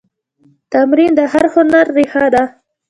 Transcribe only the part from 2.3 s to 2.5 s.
ده.